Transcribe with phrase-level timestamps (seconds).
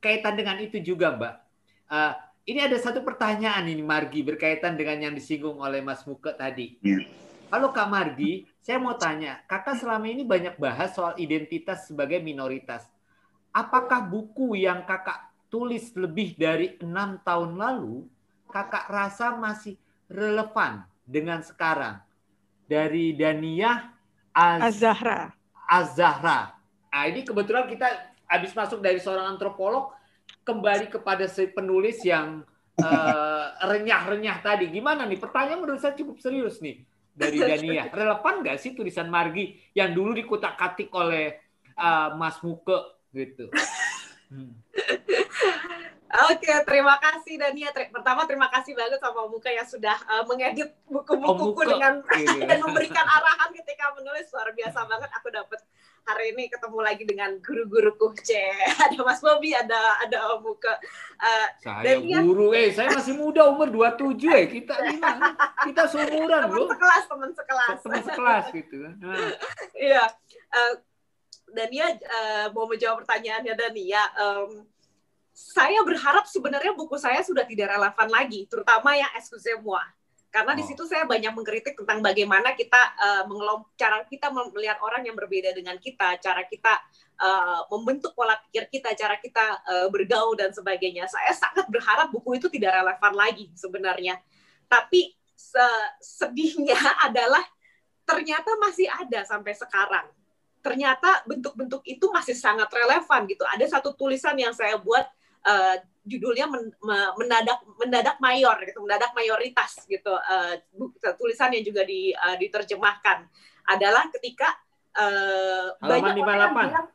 [0.00, 1.34] kaitan dengan itu juga, Mbak.
[1.86, 2.12] Uh,
[2.48, 6.80] ini ada satu pertanyaan ini Margi berkaitan dengan yang disinggung oleh Mas Muke tadi.
[6.80, 7.04] Yeah.
[7.52, 12.86] Halo Kak Margi, saya mau tanya, Kakak selama ini banyak bahas soal identitas sebagai minoritas.
[13.50, 18.06] Apakah buku yang Kakak tulis lebih dari enam tahun lalu,
[18.48, 19.74] Kakak rasa masih
[20.06, 21.98] relevan dengan sekarang?
[22.70, 23.90] Dari Dania
[24.30, 25.34] Az Azahra.
[25.66, 26.54] Azahra.
[26.90, 29.90] Nah, ini kebetulan kita habis masuk dari seorang antropolog,
[30.44, 32.42] kembali kepada si penulis yang
[32.80, 34.66] uh, renyah-renyah tadi.
[34.72, 35.20] Gimana nih?
[35.20, 36.82] Pertanyaan menurut saya cukup serius nih
[37.12, 37.88] dari Dania.
[37.92, 41.38] Relevan nggak sih tulisan Margi yang dulu dikutak-katik oleh
[41.76, 43.50] uh, Mas Muke gitu?
[44.30, 44.54] Hmm.
[46.10, 47.70] Oke, terima kasih Dania.
[47.70, 52.46] Pertama terima kasih banget sama Muka yang sudah uh, mengedit buku-bukuku oh, dengan iya.
[52.50, 55.10] dan memberikan arahan ketika menulis luar biasa banget.
[55.22, 55.60] Aku dapat
[56.06, 58.36] hari ini ketemu lagi dengan guru-guruku C.
[58.84, 60.74] Ada Mas Bobi, ada ada Om Muka.
[61.20, 65.36] Uh, saya Dania, guru, eh saya masih muda umur 27 eh kita gimana?
[65.64, 66.66] Kita seumuran loh.
[66.66, 67.76] Teman sekelas, teman sekelas.
[67.84, 68.76] Teman sekelas gitu.
[69.90, 70.04] Iya.
[70.50, 70.74] Uh,
[71.50, 74.02] Dania uh, mau menjawab pertanyaannya Dania.
[74.16, 74.64] Um,
[75.34, 79.82] saya berharap sebenarnya buku saya sudah tidak relevan lagi, terutama yang excusez-moi.
[80.30, 80.58] Karena oh.
[80.58, 85.18] di situ saya banyak mengkritik tentang bagaimana kita uh, mengelom cara kita melihat orang yang
[85.18, 86.78] berbeda dengan kita, cara kita
[87.18, 91.10] uh, membentuk pola pikir kita, cara kita uh, bergaul dan sebagainya.
[91.10, 94.22] Saya sangat berharap buku itu tidak relevan lagi sebenarnya.
[94.70, 95.18] Tapi
[95.98, 96.78] sedihnya
[97.10, 97.42] adalah
[98.06, 100.06] ternyata masih ada sampai sekarang.
[100.62, 103.42] Ternyata bentuk-bentuk itu masih sangat relevan gitu.
[103.50, 105.10] Ada satu tulisan yang saya buat
[105.42, 105.76] uh,
[106.10, 106.74] judulnya men,
[107.14, 110.58] mendadak mendadak mayor gitu mendadak mayoritas gitu uh,
[111.14, 113.30] tulisan yang juga di, uh, diterjemahkan.
[113.70, 114.50] Adalah ketika
[114.98, 116.88] uh, banyak orang bilang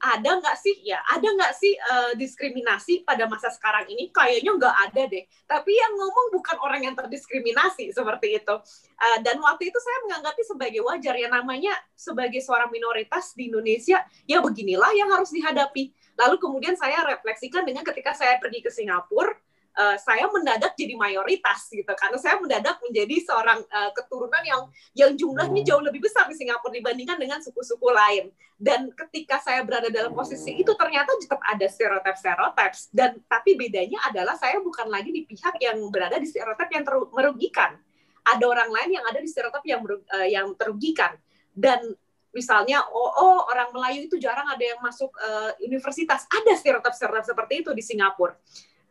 [0.00, 0.80] ada nggak sih?
[0.80, 4.08] Ya ada nggak sih uh, diskriminasi pada masa sekarang ini?
[4.08, 5.24] Kayaknya nggak ada deh.
[5.44, 8.54] Tapi yang ngomong bukan orang yang terdiskriminasi seperti itu.
[8.96, 11.14] Uh, dan waktu itu saya menganggapnya sebagai wajar.
[11.20, 17.02] Ya namanya sebagai seorang minoritas di Indonesia ya beginilah yang harus dihadapi lalu kemudian saya
[17.06, 19.34] refleksikan dengan ketika saya pergi ke Singapura
[19.76, 24.62] uh, saya mendadak jadi mayoritas gitu karena saya mendadak menjadi seorang uh, keturunan yang
[24.96, 28.32] yang jumlahnya jauh lebih besar di Singapura dibandingkan dengan suku-suku lain.
[28.60, 34.04] Dan ketika saya berada dalam posisi itu ternyata tetap ada stereotip stereotip dan tapi bedanya
[34.04, 36.84] adalah saya bukan lagi di pihak yang berada di stereotip yang
[37.14, 37.80] merugikan.
[38.20, 41.16] Ada orang lain yang ada di stereotip yang uh, yang terugikan.
[41.50, 41.82] Dan
[42.30, 46.26] misalnya oh, oh orang Melayu itu jarang ada yang masuk uh, universitas.
[46.30, 48.34] Ada stereotip stereotip seperti itu di Singapura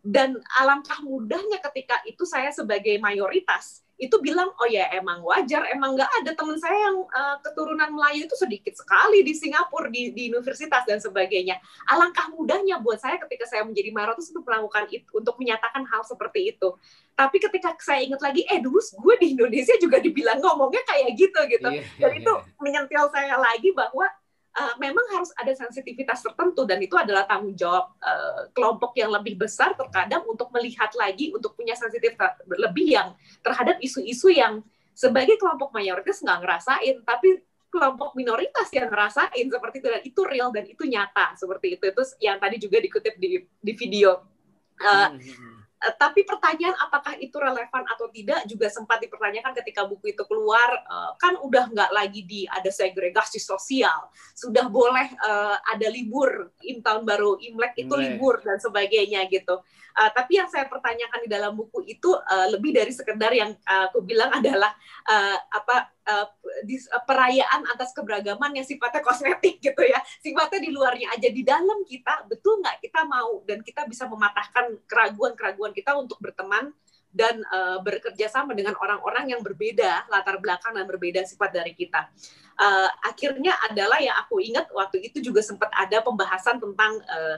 [0.00, 5.92] dan alangkah mudahnya ketika itu saya sebagai mayoritas itu bilang oh ya emang wajar emang
[5.92, 6.32] nggak ada.
[6.32, 11.04] Teman saya yang uh, keturunan Melayu itu sedikit sekali di Singapura di, di universitas dan
[11.04, 11.60] sebagainya.
[11.84, 16.56] Alangkah mudahnya buat saya ketika saya menjadi mayoritas untuk melakukan itu untuk menyatakan hal seperti
[16.56, 16.72] itu.
[17.12, 21.40] Tapi ketika saya ingat lagi eh dulu gue di Indonesia juga dibilang ngomongnya kayak gitu
[21.52, 21.68] gitu.
[21.68, 22.56] Yeah, yeah, dan itu yeah.
[22.56, 24.08] menyentil saya lagi bahwa
[24.60, 29.40] uh, memang harus ada sensitivitas tertentu dan itu adalah tanggung jawab uh, kelompok yang lebih
[29.40, 33.08] besar terkadang untuk melihat lagi untuk punya sensitivitas lebih yang
[33.40, 34.60] terhadap isu-isu yang
[34.92, 37.40] sebagai kelompok mayoritas nggak ngerasain tapi
[37.70, 39.88] kelompok minoritas yang ngerasain seperti itu.
[39.88, 41.84] Dan itu real dan itu nyata seperti itu.
[41.86, 44.26] Itu yang tadi juga dikutip di di video.
[44.82, 45.16] Uh,
[45.96, 50.68] tapi pertanyaan apakah itu relevan atau tidak juga sempat dipertanyakan ketika buku itu keluar.
[50.84, 56.84] Uh, kan udah nggak lagi di ada segregasi sosial, sudah boleh uh, ada libur im
[56.84, 59.64] tahun baru Imlek itu libur dan sebagainya gitu.
[59.96, 63.90] Uh, tapi yang saya pertanyakan di dalam buku itu uh, lebih dari sekedar yang uh,
[63.90, 64.70] aku bilang adalah
[65.08, 65.90] uh, apa
[66.64, 71.42] di, uh, perayaan atas keberagaman yang sifatnya kosmetik gitu ya, sifatnya di luarnya aja di
[71.42, 76.72] dalam kita betul nggak kita mau dan kita bisa mematahkan keraguan-keraguan kita untuk berteman
[77.10, 82.06] dan uh, bekerja sama dengan orang-orang yang berbeda latar belakang dan berbeda sifat dari kita.
[82.54, 87.36] Uh, akhirnya adalah yang aku ingat waktu itu juga sempat ada pembahasan tentang uh,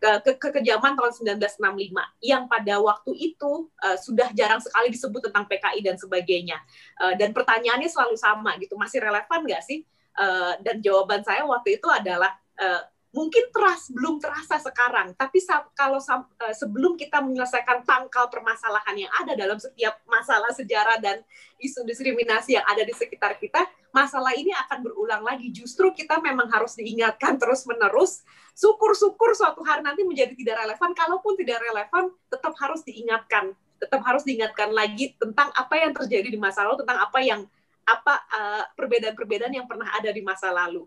[0.00, 1.92] ke, ke kekejaman tahun 1965
[2.24, 6.56] yang pada waktu itu uh, sudah jarang sekali disebut tentang PKI dan sebagainya.
[6.96, 9.84] Uh, dan pertanyaannya selalu sama gitu, masih relevan nggak sih?
[10.16, 15.42] Uh, dan jawaban saya waktu itu adalah uh, mungkin teras belum terasa sekarang, tapi
[15.74, 21.18] kalau uh, sebelum kita menyelesaikan pangkal permasalahan yang ada dalam setiap masalah sejarah dan
[21.58, 25.50] isu diskriminasi yang ada di sekitar kita, masalah ini akan berulang lagi.
[25.50, 28.22] Justru kita memang harus diingatkan terus-menerus.
[28.54, 30.90] Syukur-syukur suatu hari nanti menjadi tidak relevan.
[30.94, 33.54] Kalaupun tidak relevan, tetap harus diingatkan.
[33.82, 37.40] Tetap harus diingatkan lagi tentang apa yang terjadi di masa lalu, tentang apa yang
[37.90, 40.86] apa uh, perbedaan-perbedaan yang pernah ada di masa lalu.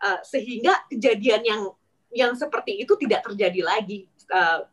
[0.00, 1.62] Uh, sehingga kejadian yang
[2.10, 4.08] yang seperti itu tidak terjadi lagi.
[4.32, 4.64] Uh,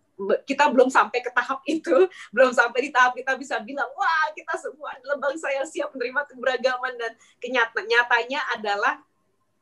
[0.49, 1.93] kita belum sampai ke tahap itu,
[2.33, 6.25] belum sampai di tahap kita bisa bilang, wah kita semua adalah bangsa yang siap menerima
[6.33, 8.93] keberagaman dan kenyata nyatanya adalah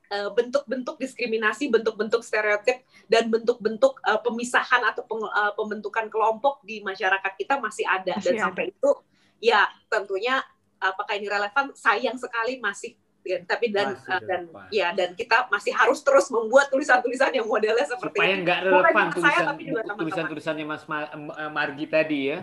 [0.08, 6.80] eh, bentuk-bentuk diskriminasi, bentuk-bentuk stereotip dan bentuk-bentuk uh, pemisahan atau peng, uh, pembentukan kelompok di
[6.82, 8.44] masyarakat kita masih ada dan ada.
[8.48, 8.92] sampai itu
[9.44, 10.42] ya tentunya
[10.82, 13.05] apakah ini relevan sayang sekali masih ya,
[13.50, 18.22] tapi dan uh, dan ya dan kita masih harus terus membuat tulisan-tulisan yang modelnya seperti
[18.22, 19.46] supaya nggak relevan tulisan
[19.98, 22.40] tulisan-tulisannya Mas eh, Margi tadi ya.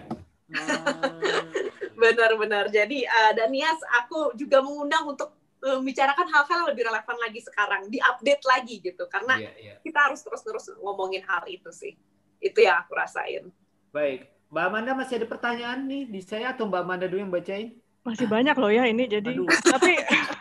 [1.95, 2.75] Benar-benar.
[2.75, 7.87] Jadi uh, dan Nias aku juga mengundang untuk membicarakan hal-hal yang lebih relevan lagi sekarang,
[7.87, 9.77] diupdate lagi gitu karena yeah, yeah.
[9.87, 11.95] kita harus terus-terus ngomongin hal itu sih.
[12.43, 13.55] Itu yang aku rasain.
[13.95, 14.27] Baik.
[14.51, 17.79] Mbak Amanda masih ada pertanyaan nih di saya atau Mbak Amanda dulu yang bacain?
[18.03, 19.31] Masih banyak loh ya ini jadi.
[19.31, 19.47] Aduh.
[19.47, 19.95] Tapi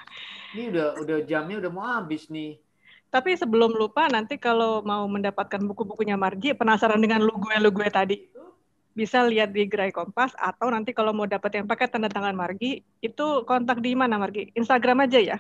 [0.56, 2.60] ini udah udah jamnya udah mau habis nih.
[3.12, 7.88] Tapi sebelum lupa nanti kalau mau mendapatkan buku-bukunya Margi penasaran dengan lu gue lu gue
[7.92, 8.24] tadi
[8.92, 12.84] bisa lihat di Gerai Kompas atau nanti kalau mau dapat yang pakai tanda tangan Margi
[13.04, 14.52] itu kontak di mana Margi?
[14.56, 15.38] Instagram aja ya?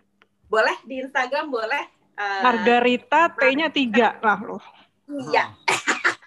[0.51, 1.83] Boleh di Instagram boleh.
[2.19, 4.63] Uh, Margarita T-nya tiga lah loh.
[5.07, 5.55] Iya.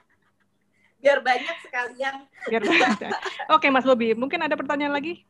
[1.05, 2.25] Biar banyak sekalian.
[2.49, 3.13] Biar banyak.
[3.53, 5.29] Oke Mas Bobi, mungkin ada pertanyaan lagi?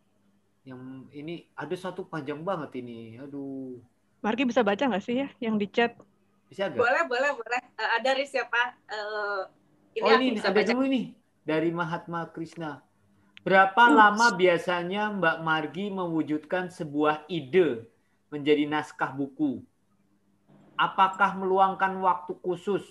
[0.64, 3.20] Yang ini ada satu panjang banget ini.
[3.20, 3.78] Aduh.
[4.24, 5.92] Marki bisa baca nggak sih ya yang di chat?
[6.48, 6.80] Bisa gak?
[6.80, 7.60] Boleh, boleh, boleh.
[7.76, 8.72] Uh, ada dari siapa?
[8.88, 9.44] Uh,
[9.92, 10.72] ini oh ini bisa ada baca.
[10.72, 11.02] dulu ini
[11.44, 12.80] dari Mahatma Krishna.
[13.44, 13.96] Berapa Ups.
[14.00, 17.84] lama biasanya Mbak Margi mewujudkan sebuah ide
[18.32, 19.60] menjadi naskah buku?
[20.80, 22.82] Apakah meluangkan waktu khusus?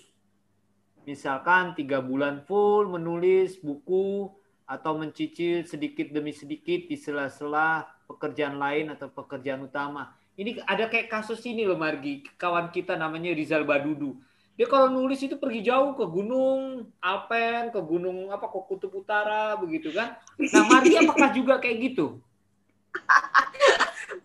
[1.09, 4.29] Misalkan tiga bulan full menulis buku
[4.63, 10.15] atau mencicil sedikit demi sedikit di sela-sela pekerjaan lain atau pekerjaan utama.
[10.33, 14.17] Ini ada kayak kasus ini loh Margi, kawan kita namanya Rizal Badudu.
[14.53, 19.57] Dia kalau nulis itu pergi jauh ke gunung Alpen, ke gunung apa ke Kutub Utara
[19.57, 20.17] begitu kan.
[20.37, 22.21] Nah, Margi apakah juga kayak gitu?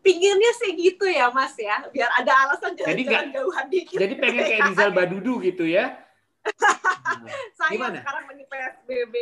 [0.05, 3.99] Pinginnya sih gitu ya Mas ya, biar ada alasan jalan-jalan jauhan dikit.
[4.01, 6.08] Jadi pengen kayak Rizal Badudu gitu ya
[7.59, 8.01] saya Gimana?
[8.01, 9.15] sekarang lagi PSBB.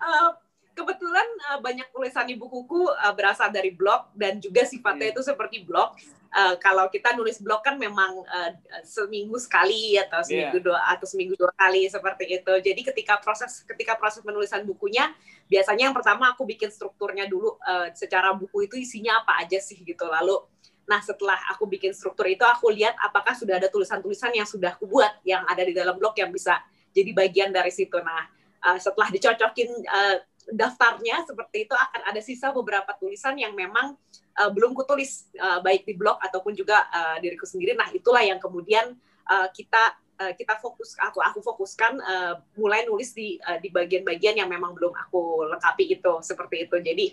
[0.00, 0.30] uh,
[0.74, 5.14] kebetulan uh, banyak tulisan di bukuku uh, berasal dari blog dan juga sifatnya hmm.
[5.14, 5.94] itu seperti blog.
[6.34, 8.50] Uh, kalau kita nulis blog kan memang uh,
[8.82, 10.26] seminggu sekali atau iya.
[10.26, 10.66] seminggu yeah.
[10.66, 12.52] dua atau seminggu dua kali seperti itu.
[12.58, 15.14] Jadi ketika proses ketika proses penulisan bukunya
[15.46, 19.78] biasanya yang pertama aku bikin strukturnya dulu uh, secara buku itu isinya apa aja sih
[19.86, 20.10] gitu.
[20.10, 20.42] Lalu
[20.84, 24.84] Nah, setelah aku bikin struktur itu, aku lihat apakah sudah ada tulisan-tulisan yang sudah aku
[24.84, 26.60] buat yang ada di dalam blog yang bisa
[26.92, 27.96] jadi bagian dari situ.
[28.00, 28.28] Nah,
[28.64, 30.16] uh, setelah dicocokin uh,
[30.52, 33.96] daftarnya seperti itu akan ada sisa beberapa tulisan yang memang
[34.36, 37.72] uh, belum kutulis uh, baik di blog ataupun juga uh, diriku sendiri.
[37.72, 38.92] Nah, itulah yang kemudian
[39.24, 44.36] uh, kita uh, kita fokus aku aku fokuskan uh, mulai nulis di uh, di bagian-bagian
[44.36, 46.76] yang memang belum aku lengkapi itu seperti itu.
[46.76, 47.06] Jadi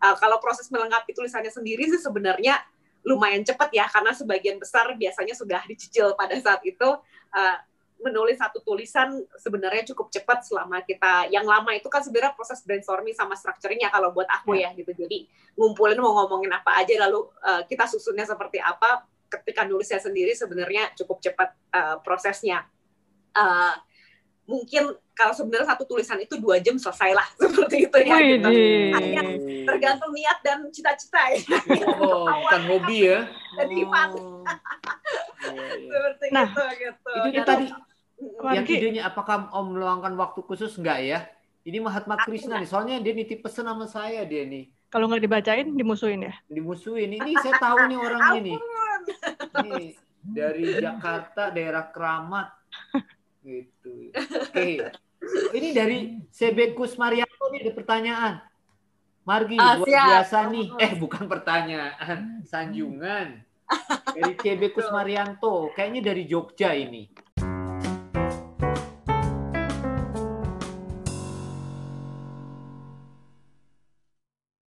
[0.00, 2.58] uh, kalau proses melengkapi tulisannya sendiri sih sebenarnya
[3.04, 6.88] lumayan cepat ya karena sebagian besar biasanya sudah dicicil pada saat itu
[7.32, 7.56] uh,
[8.00, 13.12] menulis satu tulisan sebenarnya cukup cepat selama kita yang lama itu kan sebenarnya proses brainstorming
[13.12, 14.72] sama structuringnya kalau buat aku ya.
[14.72, 19.68] ya gitu jadi ngumpulin mau ngomongin apa aja lalu uh, kita susunnya seperti apa ketika
[19.68, 22.64] nulisnya sendiri sebenarnya cukup cepat uh, prosesnya
[23.36, 23.76] uh,
[24.48, 28.48] mungkin kalau sebenarnya satu tulisan itu dua jam selesai lah seperti itu ya gitu.
[28.96, 29.22] hanya
[29.68, 31.38] tergantung niat dan cita-cita ya.
[32.00, 33.28] Oh bukan hobi ya?
[33.60, 34.42] jadi oh.
[35.90, 37.12] seperti nah, itu gitu.
[37.30, 37.66] itu tadi.
[38.52, 40.76] Yang idenya apakah om meluangkan waktu khusus?
[40.76, 41.24] Enggak ya?
[41.64, 44.68] Ini Mahatma Krishna nih soalnya dia nitip pesan sama saya dia nih.
[44.92, 46.34] Kalau nggak dibacain dimusuhin ya?
[46.52, 47.16] Dimusuhin.
[47.16, 48.58] Ini saya tahu nih orangnya nih.
[49.64, 49.84] Ini
[50.20, 52.48] dari Jakarta daerah Keramat
[53.40, 54.12] Gitu.
[54.12, 54.50] Oke.
[54.52, 54.74] Okay.
[55.52, 55.98] Ini dari
[56.32, 58.34] Sebekus Marianto nih ada pertanyaan.
[59.20, 60.68] Margi, ah, buat biasa nih.
[60.80, 63.44] Eh, bukan pertanyaan, sanjungan.
[64.16, 67.06] Dari Sebekus Marianto, kayaknya dari Jogja ini.